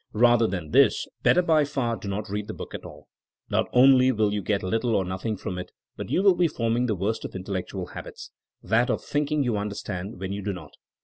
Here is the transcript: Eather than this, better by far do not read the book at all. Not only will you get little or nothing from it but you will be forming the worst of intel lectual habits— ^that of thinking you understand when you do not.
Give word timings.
Eather 0.15 0.49
than 0.49 0.71
this, 0.71 1.05
better 1.21 1.43
by 1.43 1.63
far 1.63 1.95
do 1.95 2.07
not 2.07 2.27
read 2.27 2.47
the 2.47 2.55
book 2.55 2.73
at 2.73 2.83
all. 2.85 3.07
Not 3.51 3.67
only 3.71 4.11
will 4.11 4.33
you 4.33 4.41
get 4.41 4.63
little 4.63 4.95
or 4.95 5.05
nothing 5.05 5.37
from 5.37 5.59
it 5.59 5.71
but 5.95 6.09
you 6.09 6.23
will 6.23 6.33
be 6.33 6.47
forming 6.47 6.87
the 6.87 6.95
worst 6.95 7.23
of 7.23 7.33
intel 7.33 7.61
lectual 7.61 7.91
habits— 7.91 8.31
^that 8.65 8.89
of 8.89 9.03
thinking 9.03 9.43
you 9.43 9.57
understand 9.57 10.19
when 10.19 10.33
you 10.33 10.41
do 10.41 10.53
not. 10.53 10.73